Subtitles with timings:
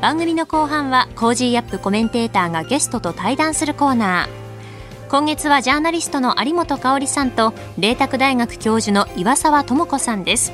[0.00, 1.80] 番組の後半は Cozy up!
[1.80, 5.08] コメンテーターがゲストと対談するコーナー。
[5.10, 10.52] 今月はジャーナリストの有本香さんと麗澤大学教授の岩澤知子さんです。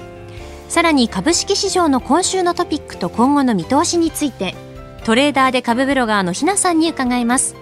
[0.70, 4.54] さらに株式市場の今週のトピックと今後の見通しについて
[5.04, 7.54] トレーダーで株ブロガーのひなさんに伺います。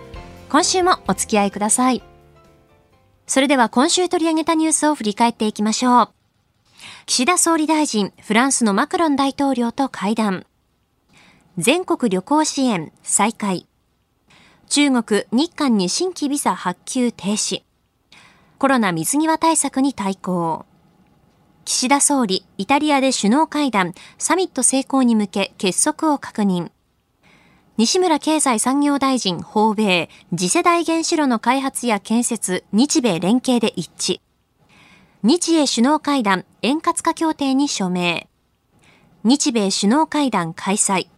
[0.51, 2.02] 今週もお付き合いください。
[3.26, 6.09] それでは今週取り上げたニュースを振り返っていきましょう。
[7.06, 10.46] 岸田総理大臣フランスのマクロン大統領と会談。
[11.59, 13.66] 全国旅行支援再開
[14.70, 17.63] 中国日韓に新規ビザ発給停止
[18.59, 20.65] コロナ水際対策に対抗
[21.66, 26.71] 岸田総理イタリアで首脳会談サミット成功に向け結束を確認
[27.76, 34.21] 西村経済産業大臣訪米、次世代原子炉の開発や建設、日米連携で一致。
[35.23, 38.29] 日英首脳会談、円滑化協定に署名。
[39.24, 41.09] 日米首脳会談開催。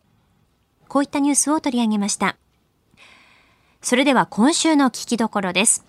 [0.94, 2.36] こういったニュースを取り上げました。
[3.82, 5.84] それでは今週の聞きどころです。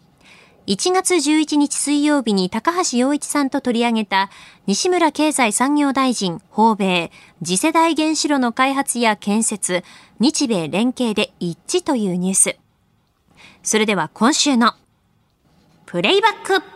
[0.66, 4.32] 1月11日水曜日に高橋洋一さんと取り上げた
[4.66, 7.12] 西村経済産業大臣訪米
[7.44, 9.84] 次世代原子炉の開発や建設
[10.20, 12.58] 日米連携で一致というニュース。
[13.62, 14.74] それでは今週の
[15.86, 16.75] プレイバック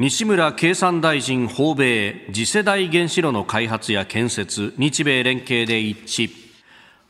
[0.00, 6.47] 西村経産大臣訪米次世代原子炉の開発や建設日米連携で一致。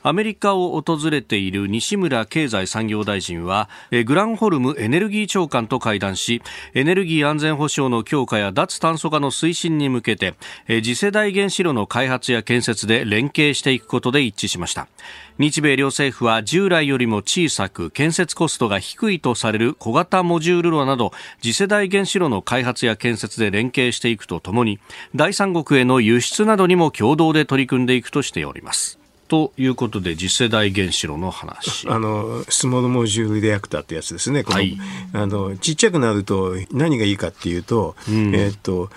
[0.02, 3.68] アメリカを訪れている西村経済産業大臣は
[4.06, 6.40] グランホルムエネルギー長官と会談し
[6.72, 10.34] エネルギー安全保障の強化や脱炭素化の推進に向けて
[10.68, 14.86] 次世代原子炉の開発や建設で連携していくことで一致しました。
[15.38, 24.78] 日米両政府は従来よりも小さく建設コストが低いとされる小型モジュール炉など次世代原子炉の開発や建設で連携していくとともに
[25.14, 28.98] 第三国への輸出などにも共同で取り組んでいくとしております。
[29.28, 31.86] ということで次世代原子炉の話。
[31.88, 34.42] あのスモールモジュールレアクターってやつですね。
[34.42, 34.76] はい、
[35.12, 38.90] あのちっちゃくなると何がいいかっていうと、うん、えー、っと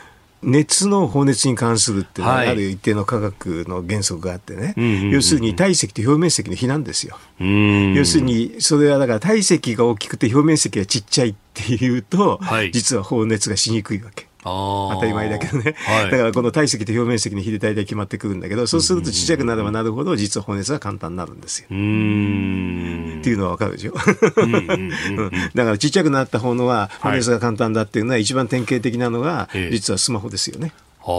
[0.44, 4.74] 熱の放熱に関するっていうのは、ある一定の科学の原則があってね、
[5.12, 7.18] 要するに体積と表面積の比なんですよ。
[7.40, 14.28] 要するに、それはだから体積が大きくて表面積がちっちゃいっていうと、はい、実は放熱がしにくいわけ。
[14.44, 21.68] 当たり前だけどね、はい、だからこの体積と表面積の比で大体決まってくるんだけどそうするとちっちゃくなればなるほど実は放熱が簡単になるんですよ。
[21.68, 23.94] っていうのは分かるでしょ？
[23.94, 30.74] だからちっちゃくなった方のは放熱が簡単だっていうのは一番典型的なのが実はスマホですよね。
[31.02, 31.12] だか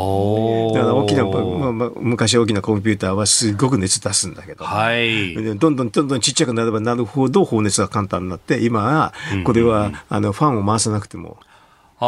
[0.86, 9.12] ら大きな、まあ、昔大きなコンピューターはすごく熱出すんだけど、はい、どんどんどんどんちっちゃくなればなるほど放熱が簡単になって今は
[9.44, 11.36] これは、あのファンを回さなくても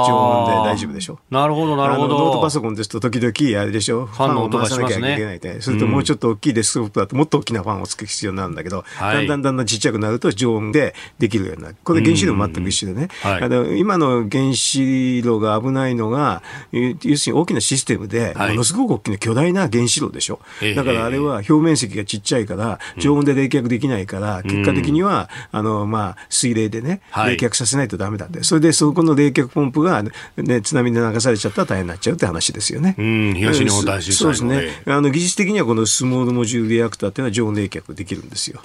[0.06, 1.21] 常温で大丈夫でしょ？
[1.31, 2.19] なるほど、なるほど。
[2.19, 4.06] ノートパソコンですと時々あれでしょ？
[4.06, 11.77] ファンを回さなきゃいけないで、ね、それともうちょっと大きいデスクトップだともっと大きなファンをつける必要なんだけど、はい、だんだんだんだんちっちゃくなると常温でできるようになる。
[11.84, 13.09] これ原子炉も全く一緒でね。
[13.22, 20.41] はい、あの今の原子炉が危ないのが、要するに大きなシステムで、ものすごく大きな巨大な原子炉でしょ。
[20.75, 28.43] だからあれは表面積がちっちゃいから、常温で冷却できないから、結果的には、あの、まあ、水冷でね、冷却させないとダメだって。
[28.43, 30.03] それでそこの冷却ポンプが、
[30.37, 32.97] ね、津波で流されちゃったら大変になっちゃうって話ですよね。
[32.99, 34.83] うん、東日本大震災そうですね。
[34.87, 38.56] あの技術的にはこのスモールモジュールリアクターっていうのは常温冷却できるんですよ。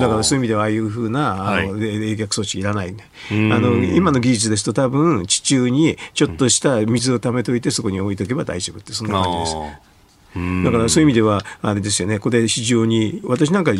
[0.00, 3.08] だからそういう意味ではああいうふうなあの、はい、冷却装置いらないね。
[3.30, 9.87] あの今の技術ですと多分地中にちょっとした水を溜めといてそこに置いとけば大丈夫ってそんな感じです。
[10.64, 13.72] だからそういう意味では、あれですよね、これ非常に、私なんか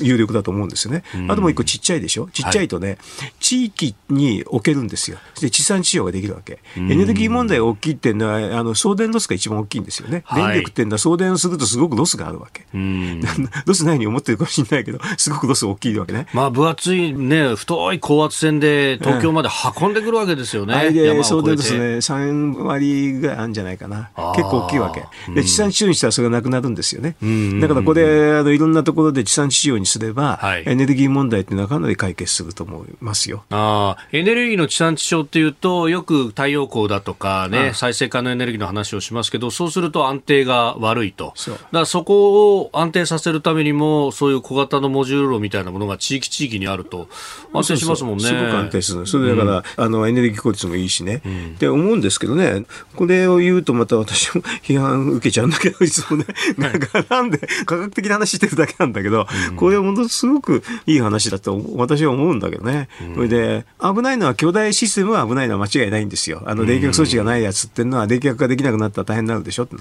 [0.00, 1.02] 有力だと思うんですよね。
[1.28, 2.28] あともう一個ちっちゃいでしょ？
[2.32, 5.18] ちっちゃいとね、はい、地域に置けるんですよ。
[5.40, 6.58] で、地産地消ができるわけ。
[6.76, 10.24] エネルギー問題が大きいっていうのは、あの、送電ロスが一番大きいんですよね。
[10.34, 12.66] 電力っていうのは送電をするとすごくロスがあるわけ。
[13.66, 16.26] ロスないように思ってるかもしれないけど、 すごくロス大きいわけね。
[16.32, 19.48] まあ、分厚いね、太い高圧線で東京まで
[19.80, 20.74] 運んでくるわけですよね。
[20.74, 24.10] あれで送電ロスね、3割ぐらいあるんじゃないかな。
[24.36, 25.32] 結構大きいわけ。
[25.32, 27.16] で、地産地消にししたらそれがなくなるんですよね。
[27.60, 33.44] だからこれ、あのいろんなところで地産地消にすれば、はい、エネルギー問題っていうのはかなり解決すると思いますよ。
[33.50, 41.32] あエネルギーの地産地消っていうと、よく太陽光だとかね、再生可能エネルギーの話をしますけど、そうすると安定が悪いと。
[41.36, 47.08] そうだからそこを安定させるためにも、そういう小型のモジュール炉みたいなものが地域地域にあると、
[47.52, 48.24] 安定しますもんね。
[48.24, 49.06] すごく安定する。
[49.06, 51.22] それだから、うん、あの、エネルギー効率もいいしね。
[51.24, 52.64] うん、って思うんですけどね、
[52.96, 56.24] これを言うとまた私も 批判受けちゃうんだけど、いつもね、
[56.58, 62.88] なんかなんで科学的な話してるだけなんだけど、うん、これはものすごくいい話だと私は思うんだけどね。
[63.14, 66.42] それで、危ないのは巨大システムは危ないのは間違いないんですよ。
[66.46, 69.76] あの、冷却装置がないやつっていうのは冷却ができなくなったら大変になるでしょって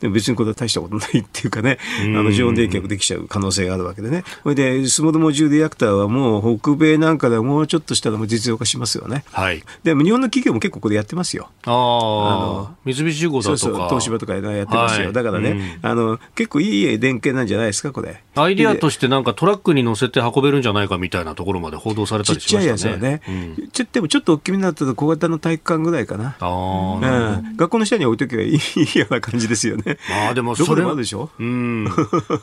[0.00, 4.24] でも別にこれは大したことないっていうかね、あの常温冷却できちゃう可能性があるわけでね。
[4.42, 9.24] それで、スモールモジュールリアクターはもう北米なんかではもうちょっとしたらも実用化しますよね。
[9.32, 9.62] はい。
[9.82, 11.48] でも日本の企業も結構これやってますよ。
[11.64, 13.58] ああの、三菱重工だとか。
[13.58, 15.06] そうそう、東芝とかやってますよ。
[15.06, 18.22] はい、だからね、うん、あの、結構いい電源なんじゃないですか、これ。
[18.34, 22.78] アイディアとしてなんかトラックに乗せて運べるんじゃないかみたいなところまで報道されたりしましたね。
[22.78, 23.20] ちっちゃいやつはね。
[23.58, 26.36] うん、ちでもちょっと大きめになったと小型の体育館ぐらいかな。
[26.40, 27.56] ああ、うん。
[27.56, 28.58] 学校の下に置いとけばいい
[28.98, 29.93] ような感じですよね。
[30.08, 31.88] まあでもそれもでしょうん。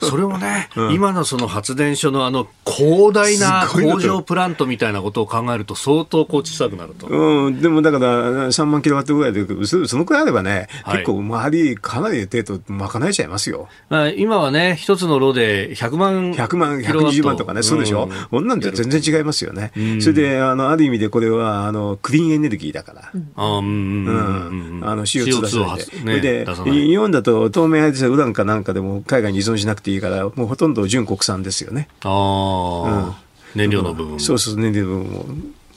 [0.01, 7.07] それもね、 うん、今のその発電所のあの広大な工場プラントみたいなことを考えると相当こう小さくなると。
[7.07, 13.67] うん、でもだから3万キロワットぐらいで、そのくらいあればね、はい、結構周りかなり程度賄えちゃいますよ。
[13.89, 16.31] まあ、今はね、一つの炉で100万。
[16.33, 18.07] 100万、120万とかね、そうでしょ？
[18.29, 19.71] こ、うんなんて全然違いますよね。
[19.77, 23.11] うん、それで、あの、ある意味でこれは、あの、クリーンエネルギーだから。
[23.13, 24.05] うん。
[24.05, 24.81] うん。
[24.83, 25.59] あの、CO2 出さ
[26.05, 26.45] ないで。
[26.45, 31.87] ね、で、日本だと透明ウランかなんかでも海外に依存しなくていいから、もうほとんど純国産ですよね。
[32.03, 33.13] ああ、うん、
[33.55, 35.25] 燃料の部分そうそう、燃料の部分も。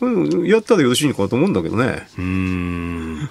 [0.00, 2.06] うん、やったらよろしいのかと思うんだけどね。
[2.18, 3.28] うん。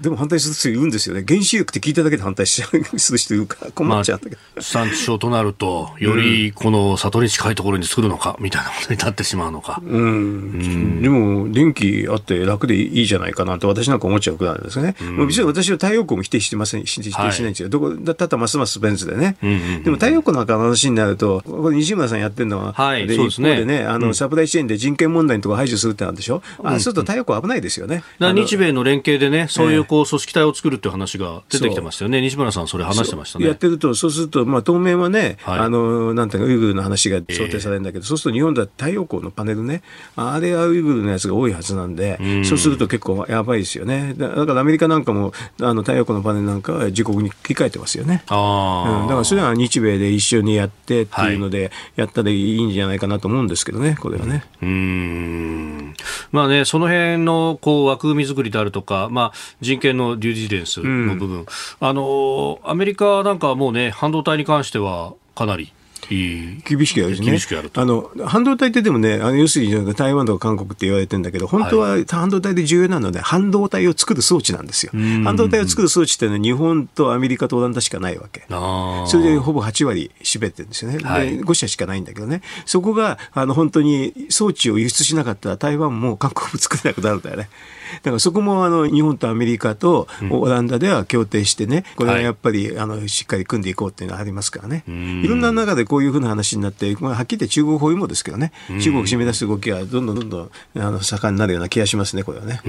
[0.00, 1.24] でも反対する人いるんですよね。
[1.26, 2.62] 原子力って聞いただけで反対し
[2.96, 4.40] する人いるから困っちゃうんだけど。
[4.56, 9.80] まあ、産地消となると、よりこの里に近いところに作るのか、みたいなことになってしまうのか。
[9.84, 10.00] うん。
[10.00, 14.94] うん、でも、電気あって楽でいいじゃないかなと私なんか思っちゃうくらいですね。
[15.00, 17.66] うん、別に私は太陽光も否定してません、否定しないんですよ。
[17.66, 19.36] はい、どこだったらますますベンツでね。
[19.42, 26.42] うんうんうん、でも太陽光なんかの話になると、これ西村さんやってるのは、はい、で、一方でね、あの、サプライチェーンで人権問題のところ排除するってなんでしょ。
[26.60, 28.02] うん、あ、そうすると太陽光危ないですよね。
[28.18, 33.46] 日米の連携でね、そういうこう組織体を作るっていう話が出てきてましたよね、西村さん、それ話してましたね。
[33.46, 39.82] やってると、そうすると、まあ、当面はね、はい、あのなんていうか、ウイグルの話が想定されるんだけど、えー、そうすると日本では太陽光のパネルね、
[40.16, 44.14] あれはウイグルのやつが多いはずなんで、うん、そうすると結構やばいですよね。
[44.16, 48.22] だからアメリカなんかも、あの太陽光のパネルなんかは自国に切り替えてますよね。
[48.28, 54.44] あうん、だからそれは日米で一緒にやってっていうので、やったらいいんじゃないかなと思うんですけどね、これはね。
[54.62, 55.94] うん。
[56.32, 59.32] まあね、その辺のこう枠組み作りであるとか、まあ、
[59.68, 61.46] 人権のデューデリジェンスの部分、
[61.80, 65.72] あのアメリカなんかはもうね、半導体に関してはかなり
[66.08, 67.38] 厳しくやるしね。
[67.74, 74.92] あの、半導体ってでもね、あの要するに台湾とか韓国って言われてるんだけど、本当は半導体で重要なのはね、半導体を作る装置なんですよ。
[74.92, 78.46] 半導体を作る装置っていうのは日本とアメリカとオランダしかないわけ。
[78.48, 80.98] それでほぼ8割占めてるんですよね。
[81.02, 82.42] はい、5社しかないんだけどね。
[82.64, 87.48] そこが、あの、本当に装置を輸出しなかったら台湾も韓国も作れなくなるんだよね。
[87.96, 94.84] だからそこもあの日本とアメリカとオランダでは協定してね、これはやっぱりあのしっかり組んでいこうっていうのはありますからね。
[94.86, 102.60] いろんな中でこういうふうな話になって、まあ、はっきり言って中国包囲網ですけどね、中国を締め出す動きはどんどんどんどんあの盛んになるような気がしますね、これはね。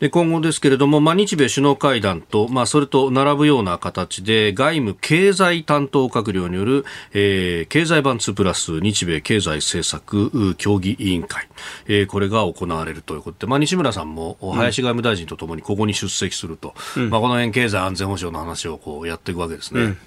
[0.00, 11.48] で今後ですけれども、まあ、日米首脳会談と、まあ、それと並ぶような形で、外務経済担当閣僚による、えー、経済版2プラス日米経済政策協議委員会、
[11.86, 19.82] えー、これが行われるということで、まあ、西村さんも林外務大臣とともにここに出席すると、うん、まあ、この辺経済安全保障の話をこうやっていくわけですね。
[19.82, 19.98] うん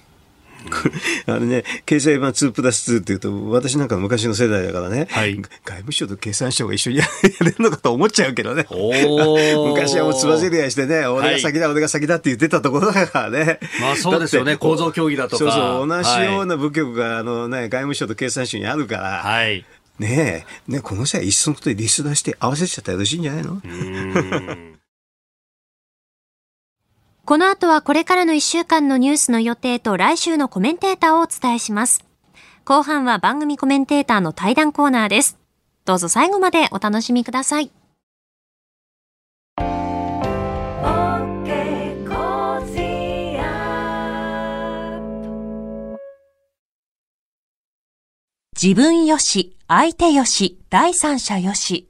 [1.26, 7.06] あのね、経済版2プラス2っていうと、私なんか昔の世代だからね、はい、外務省と経産省が一緒に や
[7.42, 8.66] れるのかと思っちゃうけどね。
[8.72, 13.60] 昔はもうつばぜり合いしてね、俺が先だ、はい、俺が先だって言ってたところだからね。
[13.82, 15.38] まあそうですよね、構造協議だとか。
[15.38, 19.66] そうそう、同じような部局が、あのね、外務省と経産省にあるから、はい、
[20.00, 23.62] ねえ、ねこの際、いっそのことでリスト出して合わせちゃったらよろしいんじゃないの？
[27.26, 32.04] この後はこれからの1週間のニュースの予定と来週のコメンテーターをお伝えします。
[32.66, 35.38] 後半は番組コメンテーターの対談コーナーです。
[35.86, 37.72] どうぞ最後までお楽しみください。
[48.62, 51.90] 自分よし、相手よし、第三者よし。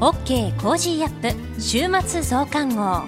[0.00, 3.02] OK コージーアップ週末増刊号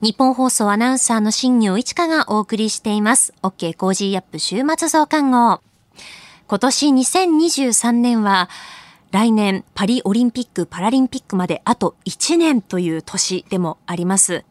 [0.00, 3.32] 日本放送アナウンサーの新業一華がお送りしています。
[3.44, 5.60] OK Cozy up 週末増刊号。
[6.48, 8.50] 今年2023年は、
[9.12, 14.44] 来年パリオリンピック・パラリンピックまであと1年という年でもあります。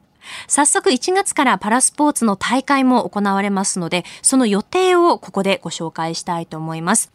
[0.48, 7.12] 早速1月からパラスポーツの大会も行われますので、その予定をここでご紹介したいと思います。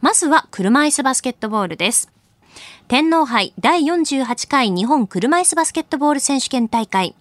[0.00, 2.13] まずは車椅子バスケットボールです。
[2.86, 7.14] 天皇杯第48回日本車椅子バスケットボール選手権大会。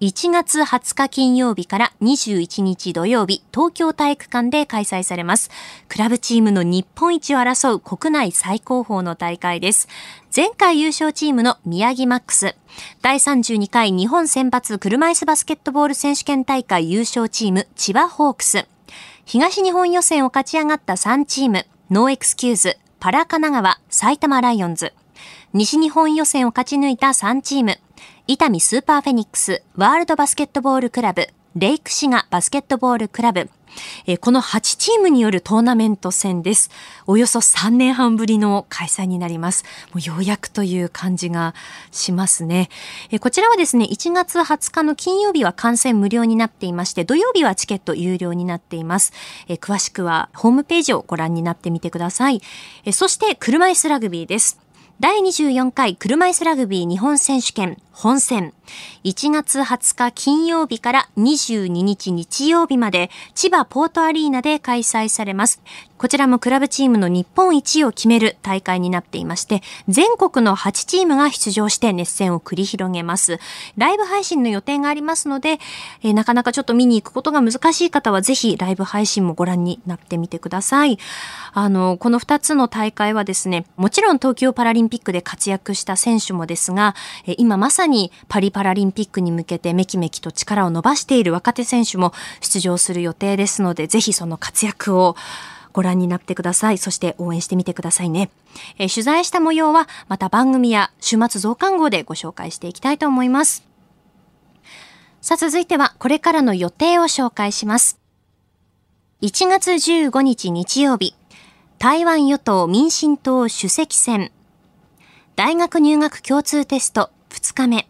[0.00, 5.50] 1月20日金曜日から21日土曜日、東京体育館で開催されます。
[5.88, 9.86] クラブチームの日本一を争う国内最高峰の大会です。
[10.34, 12.56] 前回優勝チームの宮城 MAX、
[13.02, 18.66] 第32回日本選抜車椅子バスケットボール選手権大会優勝チーム千葉ホークス、
[19.24, 24.92] 東日本予選を勝ち上がった3チーム、 NO EXCUSE、パラ神奈川、埼玉ライオンズ、
[25.52, 27.80] 西日本予選を勝ち抜いた3チーム、
[28.28, 33.50] 伊丹スーパーフェニックス、ワールドバスケットボールクラブ、レイクシガバスケットボールクラブ、
[34.06, 36.70] え、この8チームによるトーナメント戦です。
[37.06, 39.64] およそ3年半ぶりの開催になります。
[39.92, 41.54] もうようやくという感じが
[41.90, 42.70] しますね。
[43.10, 49.12] えこちらはですね、1月20日の金曜日は観戦無料になっていまして、土曜日はチケット有料になっています。
[49.46, 52.40] え詳しくはホームページをご覧になってみてください。
[52.86, 54.58] えそして車椅子ラグビーです。
[55.00, 58.54] 第24回車椅子ラグビー日本選手権本戦
[59.04, 65.62] 1月20日金曜日から22日日曜日まで千葉ポートアリーナで開催されます。
[65.98, 73.38] こちらもクラブチームの日本一を決める大会になっていまして、全国の8チームが出場して熱戦を繰り広げます。
[73.76, 75.60] ライブ配信の予定がありますので、
[76.02, 80.98] えー、なかなかちょっと見に行くことが難しい方はぜひライブ配信もご覧になってみてください。
[81.52, 86.96] あの、この2つの大会はですね、もちろん東京パラリンピックで活躍した選手もですが、
[87.38, 95.16] 今まさにさにパリパラリンピックに向けてめきめきと力を伸ばしている若手選手も出場する予定ですので、ぜひその活躍を
[95.72, 96.78] ご覧になってください。
[96.78, 98.30] そして応援してみてくださいね。
[98.78, 103.64] えー、取材した模様はまた番組や週末増刊号でご紹介していきたいと思います。
[105.20, 107.98] さあ続いてはこれからの予定を紹介します。
[109.22, 111.16] 1月15日日曜日、
[111.78, 114.30] 台湾与党民進党主席選、
[115.34, 117.88] 大学入学共通テスト2日目、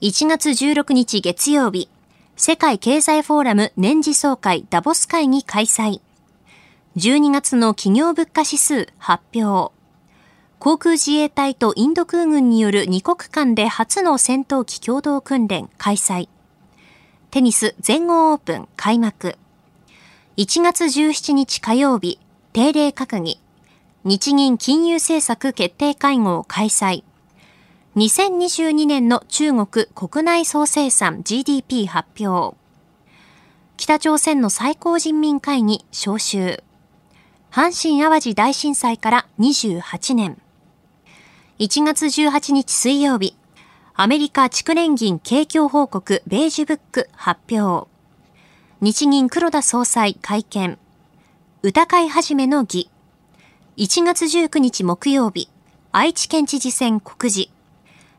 [0.00, 1.88] 1月16日月曜日、
[2.36, 6.00] 世界経済フォーラム年次総会ダボス会議開催。
[6.96, 9.74] 12月の企業物価指数発表。
[10.60, 16.28] 航空自衛隊とインド空軍による2国間で初の戦闘機共同訓練開催。
[17.32, 19.36] テニス全豪オープン開幕。
[20.36, 22.20] 1月17日火曜日、
[22.52, 23.40] 定例閣議。
[24.04, 27.02] 日銀金融政策決定会合開催。
[27.96, 32.56] 2022年の中国国内総生産 GDP 発表。
[33.76, 36.62] 北朝鮮の最高人民会議招集。
[37.50, 40.40] 阪神淡路大震災から28年。
[41.58, 43.34] 1月18日水曜日、
[43.94, 47.90] アメリカ地区連銀景況報告ベージュブック発表。
[48.80, 50.78] 日銀黒田総裁会見。
[51.62, 52.88] 歌会始めの儀。
[53.78, 55.48] 1月19日木曜日、
[55.90, 57.50] 愛知県知事選告示。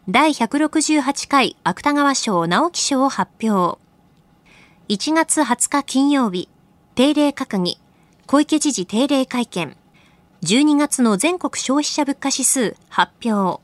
[0.09, 3.79] 第168回芥川賞直木賞を発表。
[4.89, 6.49] 1月20日金曜日、
[6.95, 7.77] 定例閣議。
[8.25, 9.77] 小池知事定例会見。
[10.41, 13.61] 12月の全国消費者物価指数発表。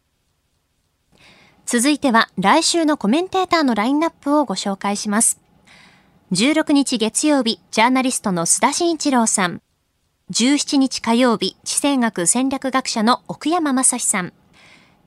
[1.65, 5.41] 続いては来週のコメンテーターのラインナップをご紹介します。
[6.33, 9.63] 16日月曜日、ジャーナリストの須田慎一郎さん。
[10.31, 14.33] 17日火曜日、地政学戦略学者の奥山正史さん。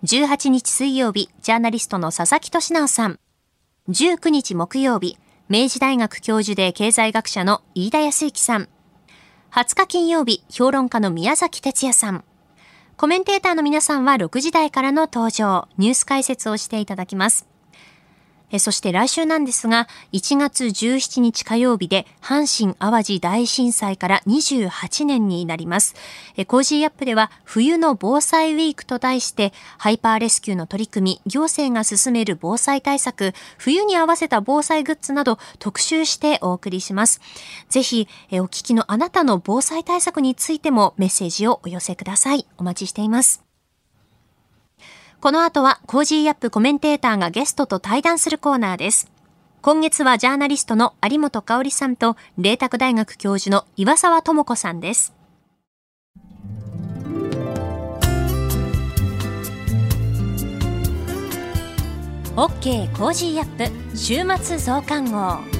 [0.03, 3.19] 18日水曜日、ジャーナリストの佐々木俊直さん。
[3.91, 5.19] 19日木曜日、
[5.51, 8.69] 明治大学教授で経済学者の飯田康之さん。
[9.53, 12.25] 20日金曜日、評論家の宮崎哲也さん。
[12.97, 17.50] コメンテーターの皆さんは6時台からの登場、ニュース解説をしていただきます。
[18.59, 25.95] そして来週なんですが、1月17日火曜日で阪神淡路大震災から28年になります。
[26.47, 37.21] Cozy up では冬の防災ウィークと題してハイパーレスキューの取り組み、行政が進める防災対策、冬に合わせた防災グッズなど特集してお送りします。
[37.69, 42.47] ぜひお聞きのあなたの防災対策についてもメッセージをお寄せください。
[42.59, 43.50] お待ちしています。
[45.21, 49.11] この後は Cozy up コメンテーターがゲストと対談するコーナーです。
[49.61, 55.13] 今月はジャーナリストの有本香さんと、麗澤大学教授の岩澤知子さんです。
[62.37, 65.60] OK Cozy up 週末増刊号。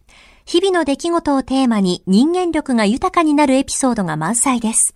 [0.51, 4.93] 日々の出来事をテーマに人間力が豊かになるエピソードが満載です。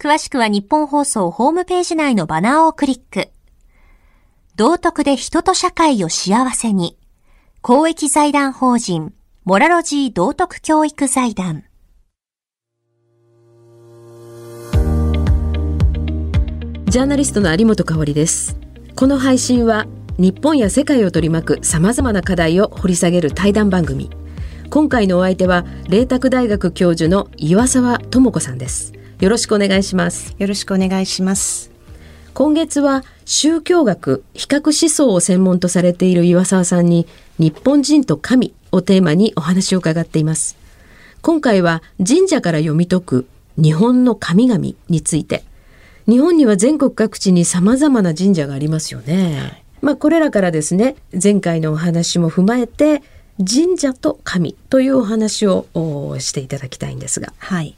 [0.00, 3.28] 詳しくは日本放送ホームページ内のバナーをクリック。
[4.56, 6.98] 道徳で人と社会を幸せに。
[7.62, 11.62] 公益財団法人、モラロジー道徳教育財団。
[16.88, 18.56] ジャーナリストの有本香里です。
[18.96, 19.86] この配信は
[20.18, 24.10] 日本や世界を取り巻く様々な課題を掘り下げる対談番組。
[24.70, 28.92] 今回のお相手は麗澤大学教授の岩沢智子さんです。
[29.18, 30.36] よろしくお願いします。
[30.38, 31.72] よろしくお願いします。
[32.34, 40.56] 今月は宗教学比較思想を専門とされている岩沢さんに日本人と神をテーマにお話を伺っています。
[41.20, 45.42] 今回は神社から読み解く日本の神々について。
[46.08, 49.64] 日本には全国各地に様々な神社がありますよね。
[49.82, 53.02] まあこれらからですね、前回のお話も踏まえて、
[53.46, 55.66] 神社と神というお話を
[56.18, 57.32] していただきたいんですが。
[57.38, 57.74] はい。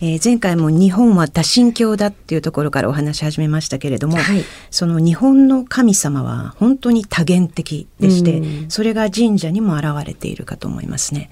[0.00, 11.30] えー、前回も日本は多神教だっていうところからお話し始めましたけれども、はい、その日本の神様は本当に多元的でして、それが神社にも現れているかと思いますね。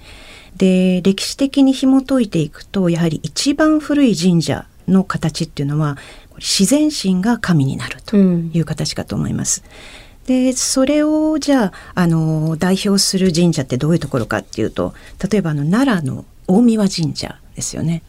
[0.55, 5.97] で歴史的に紐解いていくとやはり一番古い神社の形っていうのは
[6.37, 9.63] 自然神が神になるという形かと思います。
[9.65, 14.93] うんでそれをじゃああの代表する神社ってどういうところかっていうと
[15.29, 18.01] 例えばあの奈良の大宮神社ですよね。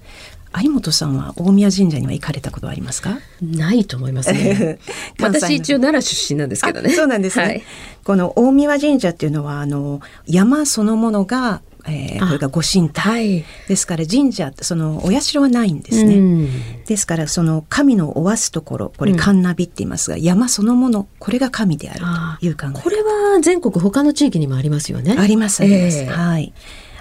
[0.62, 3.18] 有本さんは大宮神社には行かれたことはありますか？
[3.40, 4.78] ないと思いますね。
[5.20, 6.90] 私一応奈良出身なんですけどね。
[6.90, 7.62] そうなんですね、はい、
[8.04, 16.48] この大宮神社っていうのはあの山そのものがえー、これがご神体、はい、ですから神社そのお社はないんですね、
[16.86, 22.00] ですからその神のおわすところこれ神ナビって言いますが、うん、山そのものこれが神である
[22.40, 25.16] という考えこれは全国他の地域にもありますよね。
[25.18, 26.52] ありますあります、えー、はい。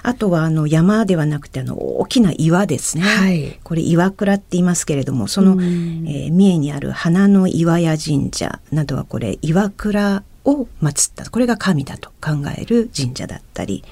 [0.04, 11.30] あとはあの山ではなくてあの大きな岩ですね、はい、これ岩倉って言いますけれどもその、えー、三重にある花の岩屋神社などはこれ岩倉を祀った。
[11.30, 13.84] これが神だと考える神社だったり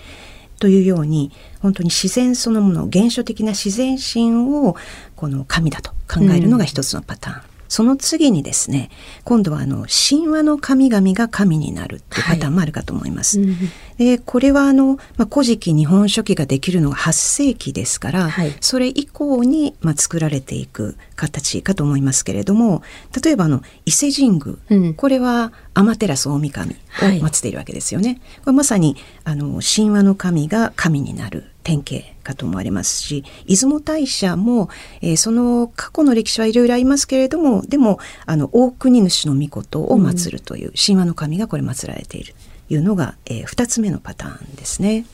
[0.59, 4.75] というように本当に自然そのもの原初的な自然心を
[5.15, 7.35] この神だと考えるのが一つのパターン。
[7.37, 8.89] うん、その次にですね
[9.23, 13.39] 今度はあの神話の神々が神になるっていうパターンもあるかと思います。
[13.39, 13.57] はいうん。
[13.97, 22.81] でこれはあの、まあ、古事記日本書紀ができるのが8世紀ですから、はい、それ以降に、まあ、作られていく形かと思いますけれども
[23.23, 28.09] 例えばあの伊勢神宮、うん、これは天照大神を祀っているわけですよね。
[28.09, 34.69] はい、これまさにあの神話の神が神になる典型かと思われますし出雲大社も、
[35.01, 42.33] えー、その過去の歴史はいろいろありますけれどもでもあの大国主の御事を祀るという神話の神がこれ祀られている。
[42.69, 45.05] いうのが、えー、2つ目のパターンですね。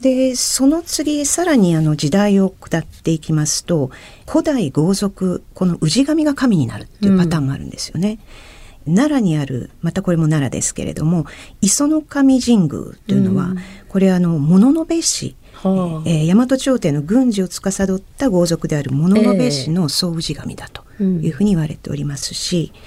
[0.00, 3.90] でその次さらにあの時代を下っていきますと
[4.28, 8.20] 古代豪族この氏神が神になるっていうパターンもあるんですよね。
[8.86, 11.26] 奈良にあるまたこれも奈良ですけれども
[11.60, 12.68] 磯の神神宮
[13.06, 22.78] というのは、うん、これあの物部氏はあ、えー、大和朝廷の軍事を司った豪族である物部氏の総氏神だというふうに言われておりますし、え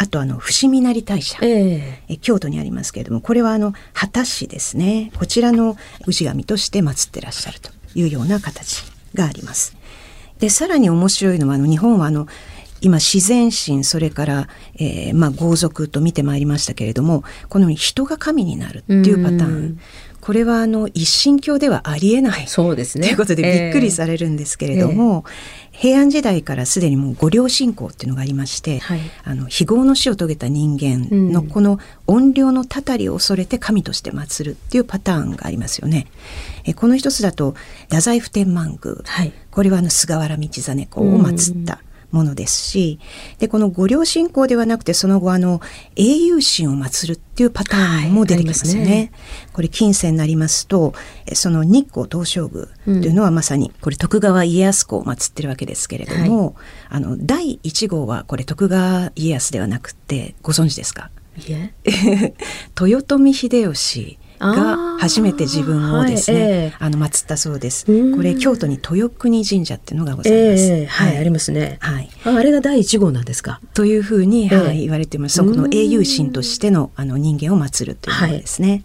[0.00, 5.76] ー、あとあの伏見成大社、えー、京都にありますけれどもこれはあの秦氏ですねこちらの
[6.06, 8.82] 氏神として祀ってらっしゃるというような形
[9.14, 9.76] があります。
[10.38, 12.28] でさらに面白いのはあの日本はあの
[12.80, 19.80] 今自然神それから、えー、まあ豪族と見てまいりましたけれどもこのように人が神になるっていうパターン
[20.28, 22.46] これはあの一神教ではありえない。
[22.48, 23.06] そうですね。
[23.06, 25.24] ということでびっくりされるんですけれども、
[25.72, 36.08] えー、平安時代からすでにもう御陵信仰っていうのがありまして、はい、あの非業の死を遂げた人間のこの怨霊のたたりを恐れて神として祀るっていうパターンがありますよね。
[36.66, 37.54] えこの一つだと
[37.88, 41.80] 太宰府天満宮、はい、これはあの菅原道真公を祀った
[42.10, 42.98] ものですし
[43.38, 45.60] でこの御陵信仰ではなくてその後あの
[45.96, 48.80] 英雄神を祀るっていうパターンも出てきますね。
[48.80, 49.12] はい、ね。
[49.52, 50.94] これ近世になりますと
[51.34, 52.66] その日光東照宮
[53.00, 56.54] というのはまさにこれ徳川家康公を祀ってるわけですけれども、はい、
[56.90, 61.10] あの第1号はこれ徳川家康ではなくてご存知ですか？
[62.80, 67.86] 豊臣秀吉が初めて自分をですね、はいえー、あの祀ったそうです。
[67.86, 70.64] これ京都に豊国神社っていうのがございます。
[70.64, 71.78] えー、はい、ありますね。
[71.80, 72.08] はい。
[72.24, 73.60] あれが第一号なんですか？
[73.74, 75.40] というふうに、はい、言われてます。
[75.40, 78.82] この英雄神としてのあの人間を祀るというものですね。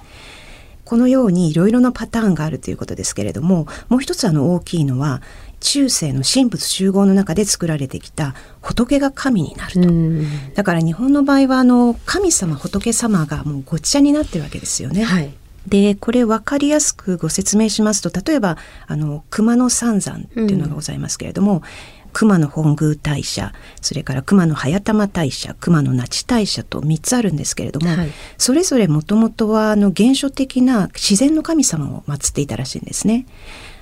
[0.86, 5.22] このようにいろいろなパターンがあるということですけれども、もう一つあの大きいのは
[5.62, 10.56] 中世の神仏集合の中で作られてきた仏が神になると。
[10.56, 15.04] だから日本の場合はあの神様仏様がもうごっちゃになってるわけですよね。
[15.04, 15.34] はい、
[15.68, 21.62] でこれ分かりやすくご説明しますと例えばあの熊野三山っていうのがございますけれども、うん、
[22.12, 33.26] 熊野本宮大社それから熊野早玉大社熊野那智大社と3つあるんですけれども、はい、それぞれもともとはあの原初的な自然の神様を祀っていたらしいんですね。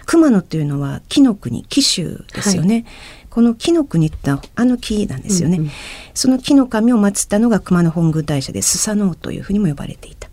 [0.06, 2.74] 熊野っていうのは木の国紀州ですよね。
[2.74, 2.86] はい。
[3.32, 5.72] この木の国ってあの木なんですよね、うんうん、
[6.14, 10.30] その木の神を祀ったのが熊野本宮大社でスサノオというふうにも呼ばれていた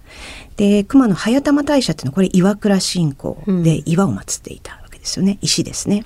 [0.59, 6.05] で熊野早玉大社っていうのはこれ岩倉信仰で岩を祀っていたわけですよね、うん、石ですね。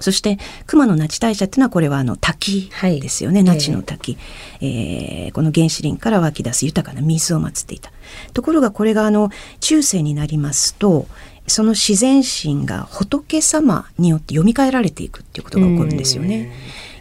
[0.00, 4.16] そして熊野那智大社っていうのはこれはあの滝ですよね、はい、那智の滝、
[4.60, 7.90] えー、えー、この原始林から湧き出す豊かな水を祀っていた。
[8.32, 11.06] ところがこれがあの中世になりますと
[11.46, 16.52] その自然神が仏様によって読み替えられていくっていうことが起こるんですよね。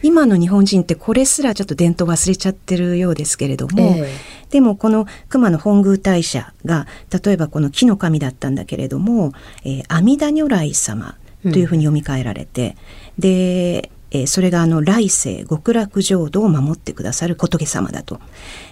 [0.04, 4.08] 今の日本人ってこれすらちょっと伝統忘れちゃってるようですけれども、えー、
[4.50, 6.88] でもこの熊野本宮大社が
[7.24, 9.34] 例えばこの木の神だったんだけれども、
[9.64, 12.76] えー、阿弥陀如来様というふうに読み替えられて、
[13.18, 18.20] うん、でえー、それがあの来世極楽浄土を守ってくださる仏様だと。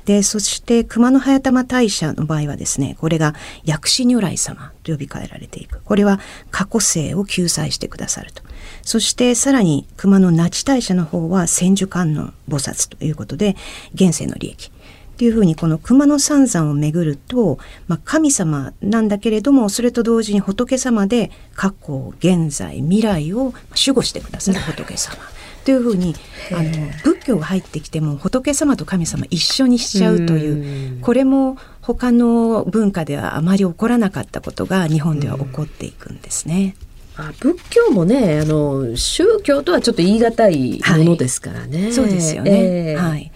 [0.05, 5.81] で、そして熊野早玉大社の場合はですね、これが薬師如来様と呼び換えられていく。
[5.83, 6.19] これは
[6.51, 8.43] 過去世を救済してくださると。
[8.81, 13.55] そしてさらに熊野那智大社の方は千手観音菩薩ということで、
[13.93, 14.71] 現世の利益。
[15.15, 25.15] っていうふうにこの熊野三山を巡ると、まあ、神様なんだけれどもそれと同時に仏様で過去現在未来を守護してくださる仏様。
[25.63, 26.15] というふうに
[26.51, 26.69] あの
[27.03, 36.75] 仏教が入ってきても仏様と神様一緒にしちゃうというこれも他の文化ではあまり起こらなかったことが日本では起こっていくんですね。
[37.17, 41.83] あ仏教もねあの宗教とはちょっと言い難いものですからね。
[41.83, 42.51] はい、そうですよね。
[42.91, 43.31] えー、はい。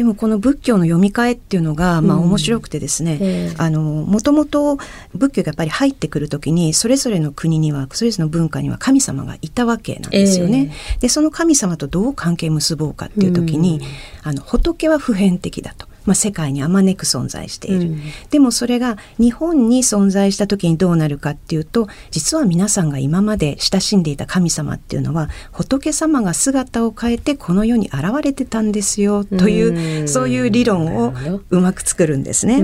[0.00, 4.78] でもこの仏教の読み替えっていうのがまあ面白くてですね、もともと
[5.14, 10.72] 仏教がやっぱり入ってくる時にそれぞれの国にはそれぞれの文化には神様がいたわけなんですよね。
[10.94, 15.86] えー、でその神様とどう関係結ぼうかっていう時に、うん、あの仏は普遍的だと。
[16.04, 31.12] まあ、世界にあまねく存在している、うん、でもそれが日本に存在した時にどうなるかっていうと実は皆さんが今まで親しんでいた神様っていうのは仏様が姿を変えてこの世に現れてたんですよという、うそういう理論を
[31.50, 32.60] うまく作るんですね。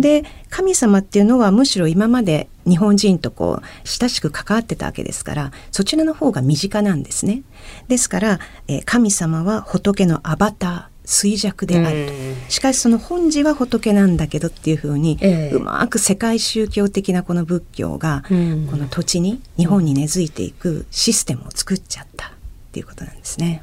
[0.00, 7.42] で神様っていうのはむしろ今まで日本人とこう親しく関わってたわけですからそちらの方が身近なんですね。
[7.88, 18.34] ですから、えー、神様は仏のアバター衰弱であると、しかしその本寺は仏なんだけどっていうふうに、えー、うまく世界宗教的なこの仏教が、こ
[18.76, 22.30] の土地に日本に根付いていくシステムを作っちゃったっ
[22.72, 23.62] ていうことなんですね。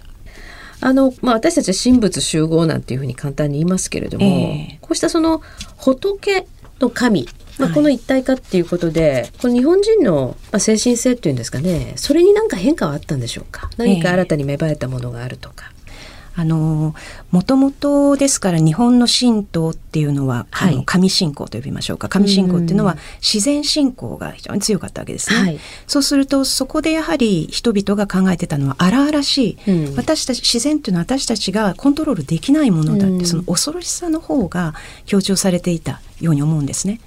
[0.79, 5.41] あのまあ、私たちは神仏集合なんていうふうに簡単に言いますけれども、えー、こうしたその
[5.77, 6.47] 仏
[6.79, 7.27] の神
[7.60, 13.69] まあ、この一体化っていうことで、はい、この日本人の精神性っていうんですかねそれに何か変化はあったんでしょうか？
[13.77, 15.71] 何か新たに芽生えたものがあるとか。
[16.35, 16.95] あの、
[17.31, 22.09] もともとですから日本の神道っていうのは、はい、あの神信仰と呼びましょうか。
[22.09, 25.39] 神信仰っていうのは自然信仰が非常に強かったわけですね。
[25.39, 34.73] はい、そうすると、そこでやはり人々が考えてたのは荒々しい、うん、私たち、自然っていうのは私たちがコントロールできないものだって、その恐ろしさの方が
[35.05, 36.99] 強調されていたように思うんですね。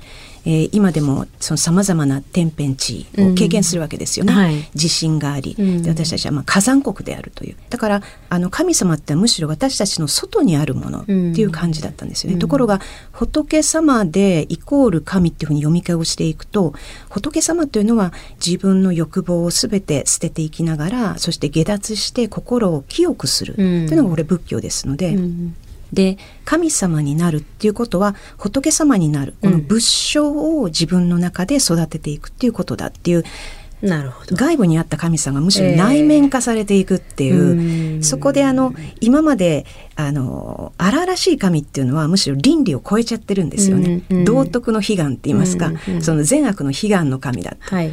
[0.46, 7.56] えー、今でもその様々な天変地異を経験するわけですよね、うんはい、地震があり、で私たちはまあ火山国であるという。
[7.68, 12.80] だからあの神様ってむしろ私たちの外にあるものっていう感じだったんですよね、うん、ところが
[13.11, 16.74] 仏様でイコール神っていうふうに読み替えをしていくと
[17.09, 18.12] 仏様というのは
[18.44, 23.54] 自分の欲望を全て捨てていきながらそして下脱して心を清くする。
[23.56, 25.56] というのがこれ仏教ですので、うん
[25.92, 29.35] で神様になるっていうことは仏様になる。
[29.40, 33.25] この仏性を自分の中で育てていくっていうことだっていう、
[33.83, 34.37] うん、なるほど。
[34.37, 47.92] 外部にあった神様がむしろ内面化されていくっていう、えー、そこであの今まであの荒々しい神っていうのはむしろ倫理を超えちゃってるんですよね、うんうん、道徳の悲願って言いますか、うんうん、その善悪の悲願の神だった、はい、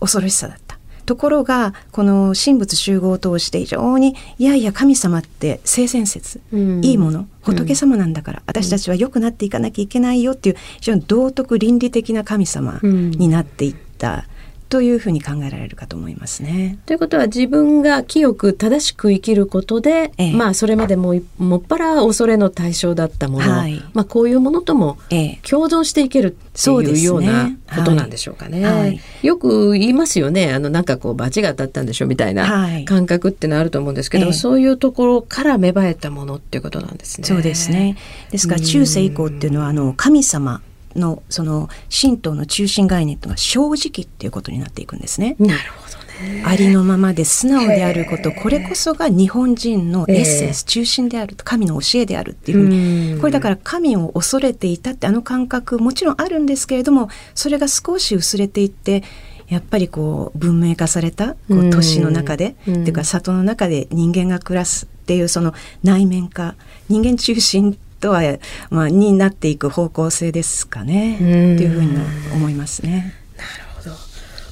[0.00, 0.71] 恐ろしさだった。
[1.04, 14.26] ところがこの神仏集合を通して非常にいやいや神様って性善説、うん、いいもの仏様なんだから、うん、私たちは良くなっていかなきゃいけないよっていう非常に道徳倫理的な神様になっていった。
[14.72, 16.78] というふうに考えられるかと思いますね。
[16.86, 24.96] ということは自分が清く正しく生きることで、ええ、まあそれまでももっぱら恐れの対象だったもの、はい、まあこういうものとも
[25.42, 28.64] 共存していけるっていうようなことなんでしょうかね。
[28.64, 30.54] はいはい、よく言いますよね。
[30.54, 37.26] あのなんかこう罰が当たったんでしょみたいな感覚ってのあると思うんですけど、え、そういうところから芽生えたものっていうことなんですね。
[37.26, 37.98] そうですね。
[38.30, 40.62] ですから中世以降っていうのはあの神様
[40.96, 45.36] のその神道の中心概念というのは正直っていうことになっていくんですね。
[45.38, 46.42] なるほどね。
[46.44, 59.02] ありのままで素直であること、これこそが日本人のエッセンス、中心であると、神の教えであるっていうふうに、これだから神を恐れていたってあの感覚もちろんあるんですけれども、それが少し薄れていって、
[59.48, 65.52] やっぱりこう文明化されたこう都市の中で、っていうか里の中で人間が暮らすっていうその
[65.82, 66.54] 内面化
[66.88, 68.20] 人間中心とは、
[68.68, 71.16] まあ、になっていく方向性ですかね。
[71.18, 71.96] というふうに
[72.34, 73.14] 思いますね。
[73.38, 73.96] なるほど。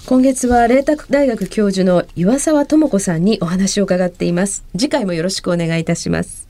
[0.07, 4.65] 今月は麗澤大学教授の岩沢智子さんにお話を伺っています。
[4.73, 6.49] 次回もよろしくお願いいたします。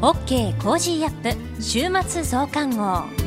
[0.00, 1.62] OK Cozy up。
[1.62, 3.17] 週末増刊号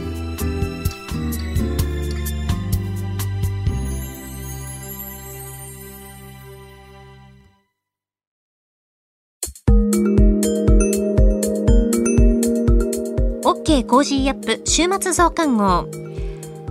[13.51, 15.85] Cozy up 週末増刊号。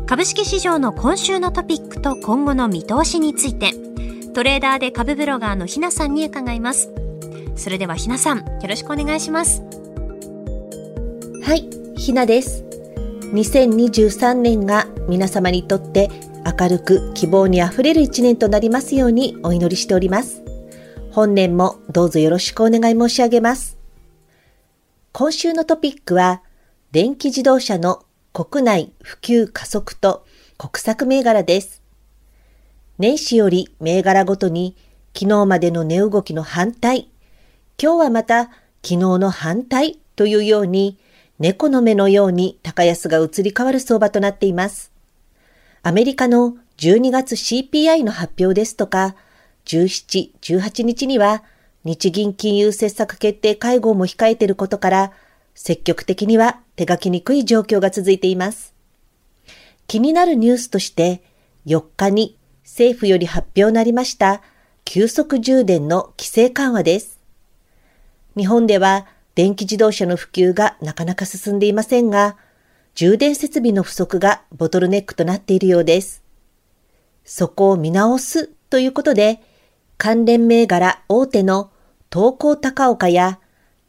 [0.07, 3.73] 株式市場の今週のトピックと今後の見通しについて、
[4.33, 6.91] トレーダーで株ブロガーのひなさんに伺います。
[7.55, 9.63] それではひなさん、よろしくお願いします。
[11.43, 12.65] はい、ひなです。
[13.35, 16.11] 2023年が皆様にとって
[16.59, 20.43] 明るく希望にあふれる一年となりますようにお祈りしております。
[21.13, 23.77] 本年もどうぞよろしくお願い申し上げます。
[25.13, 26.41] 今週のトピックは、
[26.93, 30.27] 電気自動車の国内普及加速と
[30.59, 31.83] 国策銘柄です。
[32.99, 34.75] 年始より銘柄ごとに
[35.17, 37.09] 昨日までの値動きの反対、
[37.81, 38.47] 今日はまた
[38.83, 40.99] 昨日の反対というように
[41.39, 44.91] 猫の目のように高安が移り変わる相場となっています。
[45.85, 49.15] アメリカの12月 CPI の発表ですとか、
[49.67, 51.45] 17、18日には
[51.85, 55.13] 日銀金融政策決定会合も控えていることから、
[55.55, 58.75] 積極的には手書きにくい状況が続いています。
[59.87, 61.23] 気になるニュースとして、
[61.67, 64.43] 4日に政府より発表なりました
[64.85, 67.21] 急速充電の規制緩和です。
[68.37, 72.37] 日本では電気自動車の普及がなかなか進んでいませんが、
[72.95, 76.23] 充電設備の不足がボトルネックとなっているようです。
[77.25, 79.41] そこを見直すということで、
[79.97, 81.71] 関連銘柄大手の
[82.13, 83.39] 東高高岡や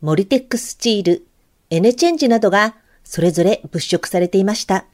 [0.01, 1.27] モリテックスチール、
[1.71, 4.85] エネチェンジなどがそれぞれ物色されていました。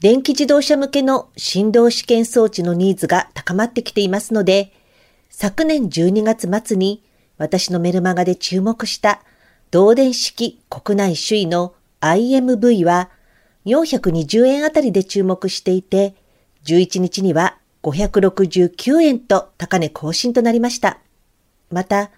[0.00, 4.72] 電気自動車向けの振動試験装置のニーズが高まってきていますので、
[5.30, 7.02] 昨年12月末に
[7.38, 9.20] 私のメルマガで注目した
[9.72, 13.10] 導電式国内首位の IMV は
[13.66, 16.14] 420円あたりで注目していて、
[16.66, 21.00] 11日には569円と高値更新となりました。
[21.72, 22.12] また、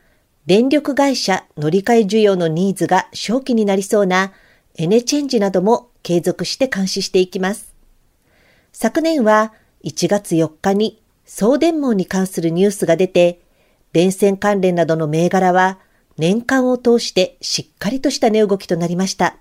[0.46, 4.32] 電力会社乗り換え需要のニーズが正気になりそうな
[4.76, 7.74] エネチェンジなども継続して監視していきます。
[8.72, 9.52] 昨年は
[9.84, 13.40] 1月4日に送電網に関するニュースが出て、
[13.92, 15.78] 電線関連などの銘柄は
[16.16, 19.36] 年間を通してしっかりとした値動きとなりました。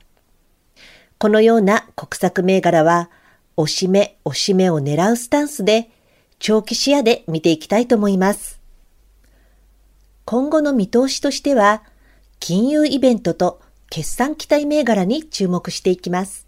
[1.17, 3.09] このような国策銘柄は、
[3.57, 5.89] 押し目、押し目を狙うスタンスで、
[6.39, 8.64] 長期視野で見ていきたいと思います。
[10.25, 11.83] 今後の見通しとしては、
[12.39, 13.61] 金融イベントと
[13.91, 16.47] 決算期待銘柄に注目していきます。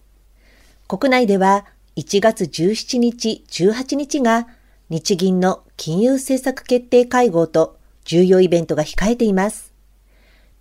[0.88, 4.48] 国内では1月17日、18日が
[4.90, 9.74] 日銀の金融政策決定会合と重要イベントが控えています。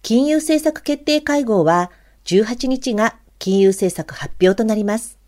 [0.02, 1.90] 金融政策決定会合は
[2.26, 5.18] 18日が金融政策発表となります。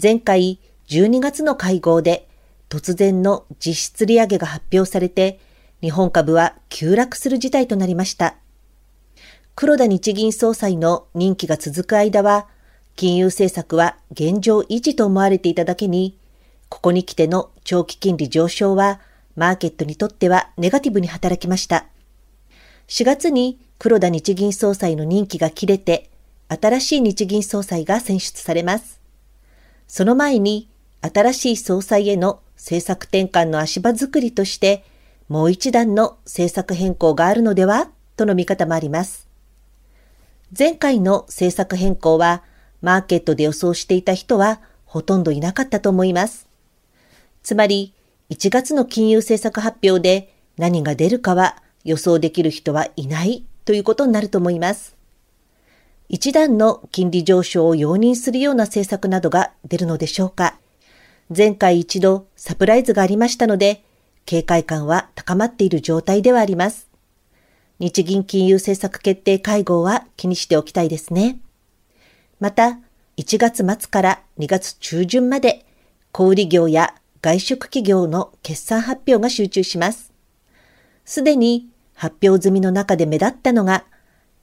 [0.00, 2.28] 前回12月の会合で
[2.68, 5.40] 突然の実質利上げが発表されて
[5.82, 8.36] 日本株は急落する事態となりました。
[9.54, 12.46] 黒田日銀総裁の任期が続く間は
[12.96, 16.18] 金融政策は現状維持と思われていただけに
[16.68, 19.00] ここに来ての長期金利上昇は
[19.36, 21.86] マーケットにとってはネガティブに働きました。
[22.88, 26.10] 4月に黒田日銀総裁の任期が切れて、
[26.48, 29.00] 新しい日銀総裁が選出されます。
[29.88, 30.68] その前に、
[31.00, 34.84] 新しい総裁への政策転換の足場作りとして、
[35.30, 37.88] もう一段の政策変更があるのでは？
[38.16, 39.28] との見方もあります。
[40.58, 42.42] 前回の政策変更は、
[42.82, 46.48] マーケットで予想していた人はほとんどいなかったと思います。
[47.44, 47.94] つまり、
[48.30, 54.96] 1月の金融政策発表で何が出るかは予想できる人はいないということになると思います。
[56.08, 60.58] 一段の金利上昇を容認するような政策などが出るのでしょうか。
[61.34, 63.84] 前回一度サプライズがありましたので、
[64.26, 66.88] 警戒感は高まっている状態ではあります。
[67.78, 71.40] 日銀金融政策決定会合は気にしておきたいですね。
[72.38, 72.78] また、
[73.16, 75.64] 1月末から2月中旬まで、
[76.12, 80.12] 小売業や外食企業の決算発表が集中します。
[81.04, 83.84] すでに発表済みの中で目立ったのが、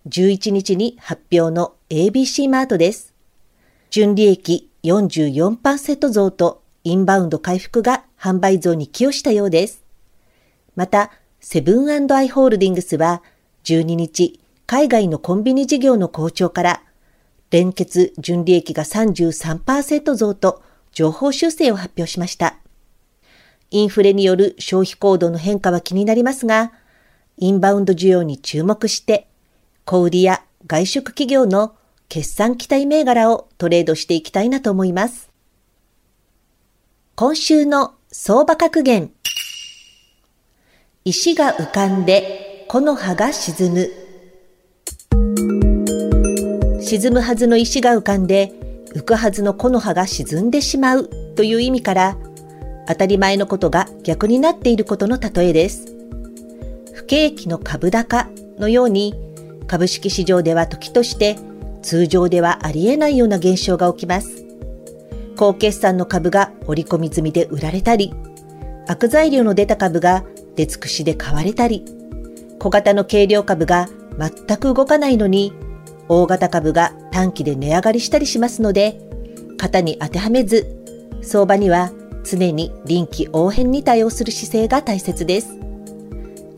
[0.08, 3.13] 11日に発表の ABC マートです。
[3.90, 9.84] 純利益44%増とインバウンド回復が販売増に寄与したようです。
[10.76, 13.22] また、セブンアイ・ホールディングスは
[13.64, 16.84] 12日、海外のコンビニ事業の好調から、
[17.52, 22.58] 連結純利益が33%増と情報修正を発表しました。
[23.70, 26.74] インフレによる消費行動の変化は気になりますが、
[27.38, 29.28] インバウンド需要に注目して、
[29.86, 31.76] 小売や外食企業の
[32.10, 35.30] 決算期待銘柄をトレードしていきたいなと思います。
[37.16, 39.12] 今週の相場格言。
[41.04, 43.91] 石が浮かんで木の葉が沈む。
[46.82, 48.54] 沈むはずの石が浮かんで
[48.96, 52.15] 浮くはずの木の葉が沈んでしまうという意味から
[52.88, 55.93] 当たり前のことが逆になっていることの例えです。
[56.93, 59.15] 不景気の株高のように
[59.67, 61.36] 株式市場では時として
[61.82, 64.47] 通常ではありえないような現象が起きます。
[65.38, 68.13] 高決算の株が織り込み済みで売られたり、
[68.88, 70.23] 悪材料の出た株が
[70.56, 71.86] 出尽くしで買われたり、
[72.60, 75.54] 小型の軽量株が全く動かないのに、
[76.10, 79.00] 大型株が短期で値上がりしたりしますので、
[79.58, 80.65] 型に当てはめず、
[81.21, 81.91] 相場には
[82.23, 85.58] 常に臨機応変に対応する姿勢が大切です。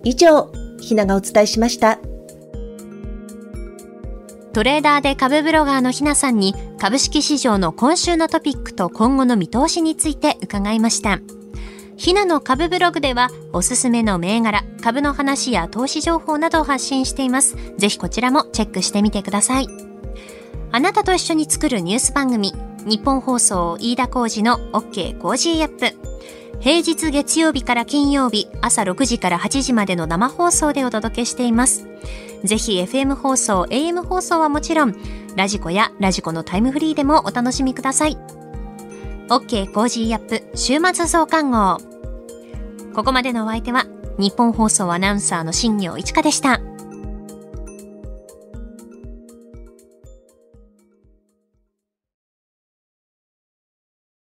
[0.04, 2.00] 以上、ひながお伝えしました。
[4.54, 11.20] トレーダーで株ブロガーのひなさんに株式市場の今週のトピックと今後の見通しについて伺いました。
[11.98, 17.58] ひなの株ブログではおすすめの銘柄、株の話や投資情報などを発信しています。
[17.78, 19.68] ぜひこちらもチェックしてみてください。
[20.72, 22.54] あなたと一緒に作るニュース番組、
[22.86, 25.98] ニッポン放送飯田浩司の OK Cozy up。
[26.62, 31.86] 平日月曜日から金曜日朝6時から8時までの生放送でお届けしています。
[32.46, 34.96] ぜひ FM 放送、AM 放送はもちろん、
[35.40, 38.18] radiko や radiko のタイムフリーでもお楽しみください。
[39.30, 41.78] OK Cozy up 週末増刊号。
[42.94, 43.86] ここまでのお相手は
[44.18, 46.60] ニッポン放送アナウンサーの新行市佳でした。